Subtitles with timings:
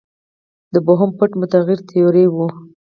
[0.73, 2.47] د بوهم پټ متغیر تیوري وه.